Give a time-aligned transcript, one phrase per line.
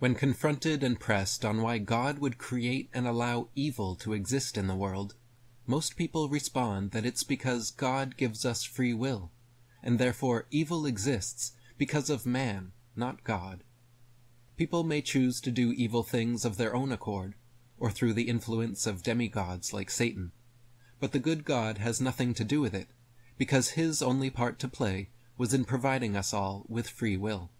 [0.00, 4.66] When confronted and pressed on why God would create and allow evil to exist in
[4.66, 5.14] the world,
[5.66, 9.30] most people respond that it's because God gives us free will,
[9.82, 13.62] and therefore evil exists because of man, not God.
[14.56, 17.34] People may choose to do evil things of their own accord,
[17.78, 20.32] or through the influence of demigods like Satan,
[20.98, 22.88] but the good God has nothing to do with it,
[23.36, 27.50] because his only part to play was in providing us all with free will.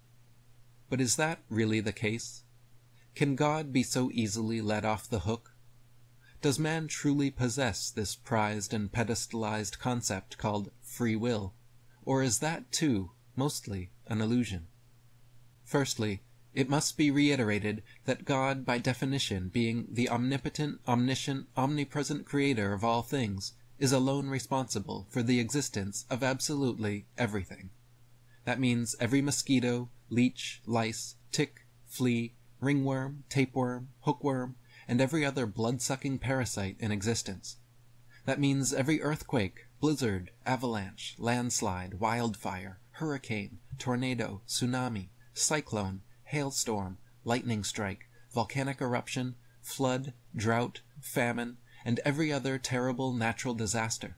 [0.91, 2.43] But is that really the case?
[3.15, 5.55] Can God be so easily let off the hook?
[6.43, 11.55] Does man truly possess this prized and pedestalized concept called free will,
[12.05, 14.67] or is that, too, mostly an illusion?
[15.65, 16.23] Firstly,
[16.55, 22.83] it must be reiterated that God, by definition, being the omnipotent, omniscient, omnipresent creator of
[22.83, 27.71] all things, is alone responsible for the existence of absolutely everything.
[28.45, 34.57] That means every mosquito, leech, lice, tick, flea, ringworm, tapeworm, hookworm,
[34.89, 37.57] and every other blood-sucking parasite in existence.
[38.27, 48.09] That means every earthquake, blizzard, avalanche, landslide, wildfire, hurricane, tornado, tsunami, cyclone, hailstorm, lightning strike,
[48.33, 54.17] volcanic eruption, flood, drought, famine, and every other terrible natural disaster.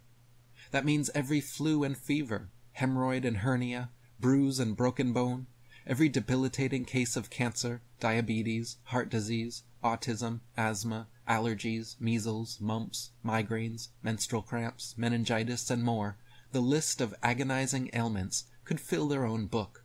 [0.73, 3.91] That means every flu and fever, hemorrhoid and hernia,
[4.23, 5.49] bruise and broken bone,
[5.85, 14.41] every debilitating case of cancer, diabetes, heart disease, autism, asthma, allergies, measles, mumps, migraines, menstrual
[14.41, 16.17] cramps, meningitis, and more,
[16.53, 19.85] the list of agonizing ailments could fill their own book.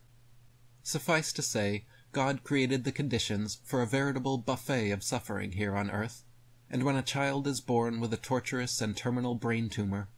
[0.83, 5.89] Suffice to say, God created the conditions for a veritable buffet of suffering here on
[5.89, 6.23] earth,
[6.69, 10.09] and when a child is born with a torturous and terminal brain tumor,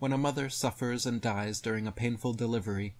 [0.00, 2.96] when a mother suffers and dies during a painful delivery,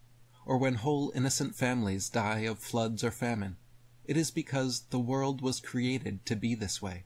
[0.49, 3.59] or when whole innocent families die of floods or famine,
[4.07, 7.05] it is because the world was created to be this way.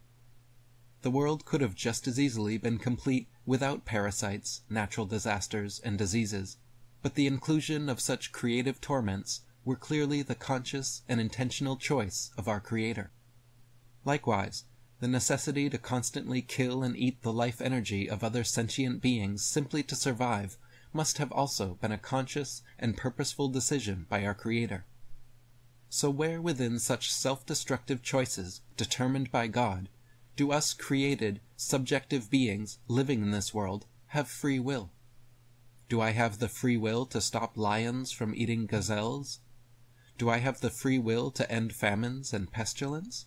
[1.03, 6.57] The world could have just as easily been complete without parasites, natural disasters, and diseases,
[7.03, 12.47] but the inclusion of such creative torments were clearly the conscious and intentional choice of
[12.47, 13.11] our Creator.
[14.05, 14.67] Likewise,
[15.01, 19.83] the necessity to constantly kill and eat the life energy of other sentient beings simply
[19.83, 20.57] to survive
[20.93, 24.85] must have also been a conscious and purposeful decision by our Creator.
[25.89, 29.89] So where within such self-destructive choices determined by God
[30.35, 34.91] do us created, subjective beings living in this world have free will?
[35.89, 39.41] Do I have the free will to stop lions from eating gazelles?
[40.17, 43.27] Do I have the free will to end famines and pestilence?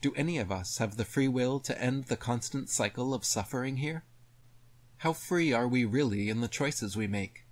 [0.00, 3.76] Do any of us have the free will to end the constant cycle of suffering
[3.78, 4.04] here?
[4.98, 7.46] How free are we really in the choices we make?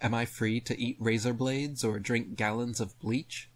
[0.00, 3.50] Am I free to eat razor blades or drink gallons of bleach?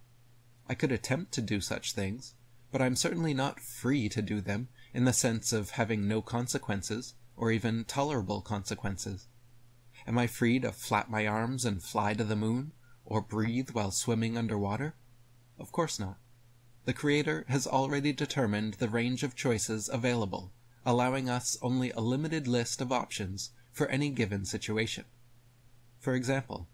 [0.68, 2.34] I could attempt to do such things,
[2.70, 7.14] but I'm certainly not free to do them in the sense of having no consequences,
[7.36, 9.28] or even tolerable consequences.
[10.06, 12.72] Am I free to flap my arms and fly to the moon,
[13.04, 14.94] or breathe while swimming underwater?
[15.58, 16.18] Of course not.
[16.84, 20.52] The Creator has already determined the range of choices available
[20.86, 25.04] allowing us only a limited list of options for any given situation.
[25.98, 26.68] For example,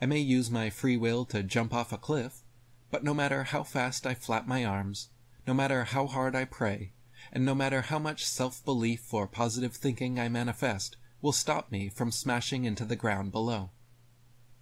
[0.00, 2.42] I may use my free will to jump off a cliff,
[2.90, 5.10] but no matter how fast I flap my arms,
[5.46, 6.94] no matter how hard I pray,
[7.30, 12.10] and no matter how much self-belief or positive thinking I manifest, will stop me from
[12.10, 13.70] smashing into the ground below.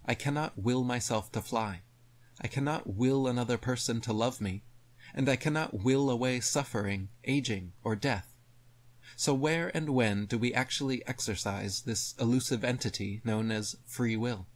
[0.05, 1.81] I cannot will myself to fly.
[2.41, 4.63] I cannot will another person to love me,
[5.13, 8.36] and I cannot will away suffering, aging, or death.
[9.15, 14.47] So where and when do we actually exercise this elusive entity known as free will?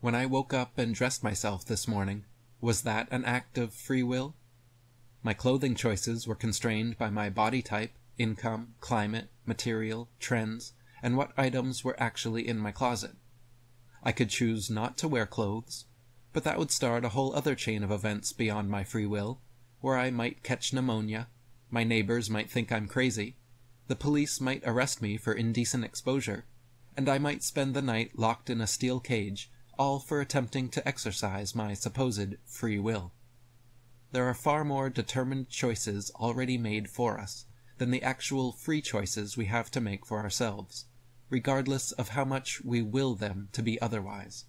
[0.00, 2.24] When I woke up and dressed myself this morning,
[2.60, 4.34] was that an act of free will?
[5.22, 10.72] My clothing choices were constrained by my body type, income, climate, material, trends,
[11.02, 13.16] and what items were actually in my closet.
[14.02, 15.84] I could choose not to wear clothes,
[16.32, 19.40] but that would start a whole other chain of events beyond my free will,
[19.80, 21.28] where I might catch pneumonia,
[21.70, 23.36] my neighbors might think I'm crazy,
[23.90, 26.44] the police might arrest me for indecent exposure,
[26.96, 30.86] and I might spend the night locked in a steel cage, all for attempting to
[30.86, 33.12] exercise my supposed free will.
[34.12, 37.46] There are far more determined choices already made for us
[37.78, 40.84] than the actual free choices we have to make for ourselves,
[41.28, 44.44] regardless of how much we will them to be otherwise.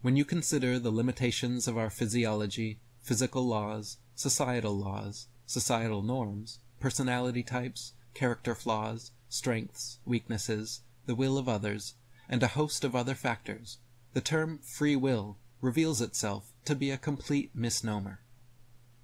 [0.00, 7.42] When you consider the limitations of our physiology, physical laws, societal laws, societal norms, personality
[7.42, 11.94] types, character flaws, strengths, weaknesses, the will of others,
[12.28, 13.78] and a host of other factors,
[14.14, 18.20] the term free will reveals itself to be a complete misnomer.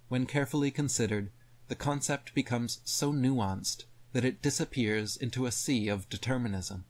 [0.09, 1.31] when carefully considered,
[1.69, 6.85] the concept becomes so nuanced that it disappears into a sea of determinism.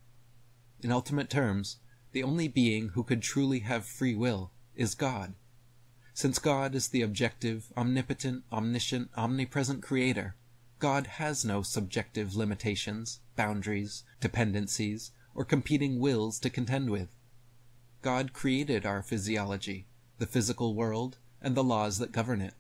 [0.81, 1.79] In ultimate terms,
[2.13, 5.35] the only being who could truly have free will is God.
[6.15, 10.35] Since God is the objective, omnipotent, omniscient, omnipresent creator,
[10.83, 17.15] God has no subjective limitations, boundaries, dependencies, or competing wills to contend with.
[18.01, 19.87] God created our physiology,
[20.19, 22.55] the physical world, and the laws that govern it.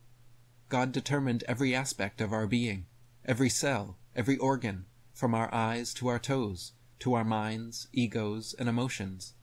[0.69, 2.86] God determined every aspect of our being,
[3.24, 8.68] every cell, every organ, from our eyes to our toes, to our minds, egos, and
[8.68, 9.34] emotions.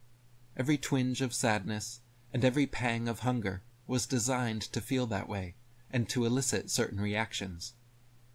[0.56, 2.00] Every twinge of sadness
[2.32, 5.56] and every pang of hunger was designed to feel that way
[5.92, 7.74] and to elicit certain reactions.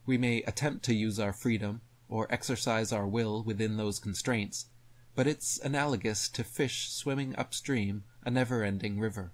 [0.07, 4.67] We may attempt to use our freedom or exercise our will within those constraints,
[5.15, 9.33] but it's analogous to fish swimming upstream a never-ending river.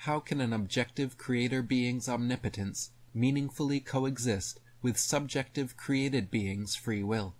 [0.00, 7.34] How can an objective creator being's omnipotence meaningfully coexist with subjective created being's free will?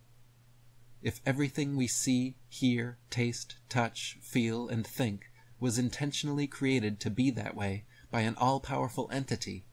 [1.03, 5.27] If everything we see, hear, taste, touch, feel, and think
[5.61, 9.66] was intentionally created to be that way by an all-powerful entity,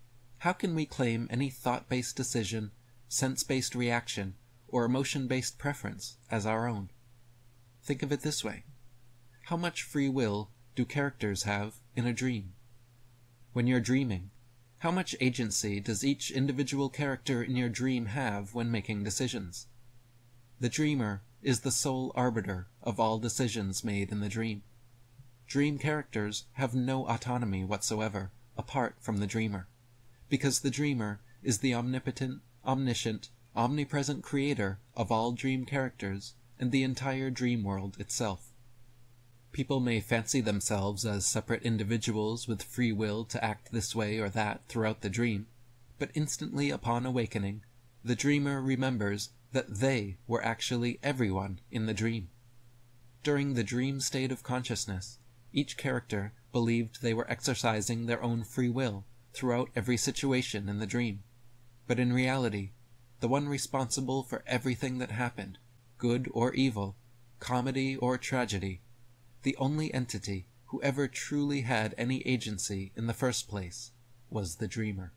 [0.43, 2.69] how can we claim any thought-based decision,
[3.07, 4.33] sense-based reaction,
[4.67, 6.89] or emotion-based preference as our own?
[7.81, 8.65] Think of it this way.
[9.43, 12.55] How much free will do characters have in a dream?
[13.53, 14.31] When you're dreaming,
[14.79, 19.67] how much agency does each individual character in your dream have when making decisions?
[20.59, 24.63] The dreamer is the sole arbiter of all decisions made in the dream.
[25.47, 29.69] Dream characters have no autonomy whatsoever apart from the dreamer,
[30.33, 36.81] because the dreamer is the omnipotent, omniscient, omnipresent creator of all dream characters and the
[36.81, 38.51] entire dream world itself.
[39.51, 44.27] People may fancy themselves as separate individuals with free will to act this way or
[44.27, 45.45] that throughout the dream,
[45.99, 47.61] but instantly upon awakening,
[48.03, 52.29] the dreamer remembers that they were actually everyone in the dream.
[53.21, 55.19] During the dream state of consciousness,
[55.51, 60.85] each character believed they were exercising their own free will throughout every situation in the
[60.85, 61.23] dream.
[61.87, 62.71] But in reality,
[63.19, 65.57] the one responsible for everything that happened,
[65.97, 66.95] good or evil,
[67.39, 68.81] comedy or tragedy,
[69.43, 73.91] the only entity who ever truly had any agency in the first place,
[74.29, 75.13] was the dreamer.